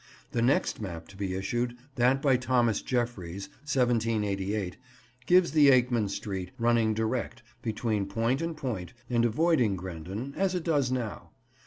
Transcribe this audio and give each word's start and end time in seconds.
The 0.31 0.41
next 0.41 0.81
map 0.81 1.07
to 1.09 1.15
be 1.15 1.35
issued—that 1.35 2.23
by 2.23 2.35
Thomas 2.35 2.81
Jeffreys, 2.81 3.49
1788—gives 3.67 5.51
the 5.51 5.69
Akeman 5.69 6.09
Street, 6.09 6.49
running 6.57 6.95
direct, 6.95 7.43
between 7.61 8.07
point 8.07 8.41
and 8.41 8.57
point, 8.57 8.93
and 9.11 9.23
avoiding 9.25 9.75
Grendon, 9.77 10.33
as 10.35 10.55
it 10.55 10.63
does 10.63 10.91
now. 10.91 11.29